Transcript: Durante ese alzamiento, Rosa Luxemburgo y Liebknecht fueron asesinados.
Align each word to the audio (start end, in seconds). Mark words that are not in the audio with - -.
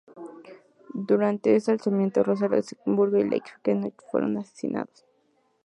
Durante 0.95 1.55
ese 1.55 1.73
alzamiento, 1.73 2.23
Rosa 2.23 2.47
Luxemburgo 2.47 3.19
y 3.19 3.29
Liebknecht 3.29 4.01
fueron 4.09 4.35
asesinados. 4.35 5.05